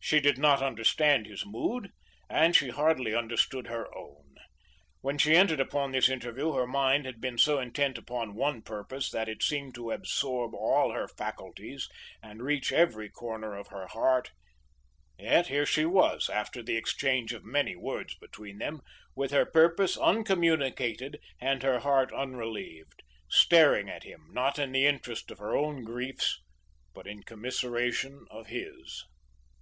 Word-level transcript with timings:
She 0.00 0.20
did 0.20 0.38
not 0.38 0.62
understand 0.62 1.26
his 1.26 1.44
mood; 1.44 1.90
and 2.30 2.56
she 2.56 2.70
hardly 2.70 3.14
understood 3.14 3.66
her 3.66 3.94
own. 3.94 4.36
When 5.02 5.18
she 5.18 5.36
entered 5.36 5.60
upon 5.60 5.92
this 5.92 6.08
interview, 6.08 6.54
her 6.54 6.66
mind 6.66 7.04
had 7.04 7.20
been 7.20 7.36
so 7.36 7.58
intent 7.60 7.98
upon 7.98 8.34
one 8.34 8.62
purpose 8.62 9.10
that 9.10 9.28
it 9.28 9.42
seemed 9.42 9.74
to 9.74 9.90
absorb 9.90 10.54
all 10.54 10.92
her 10.92 11.06
faculties 11.06 11.90
and 12.22 12.42
reach 12.42 12.72
every 12.72 13.10
corner 13.10 13.54
of 13.54 13.66
her 13.66 13.86
heart; 13.88 14.32
yet 15.18 15.48
here 15.48 15.66
she 15.66 15.84
was, 15.84 16.30
after 16.30 16.62
the 16.62 16.78
exchange 16.78 17.34
of 17.34 17.44
many 17.44 17.76
words 17.76 18.14
between 18.14 18.56
them, 18.56 18.80
with 19.14 19.30
her 19.30 19.44
purpose 19.44 19.98
uncommunicated 19.98 21.20
and 21.38 21.62
her 21.62 21.80
heart 21.80 22.10
unrelieved, 22.14 23.02
staring 23.28 23.90
at 23.90 24.04
him 24.04 24.30
not 24.32 24.58
in 24.58 24.72
the 24.72 24.86
interest 24.86 25.30
of 25.30 25.36
her 25.36 25.54
own 25.54 25.84
griefs, 25.84 26.40
but 26.94 27.06
in 27.06 27.22
commiseration 27.22 28.24
of 28.30 28.46
his. 28.46 29.04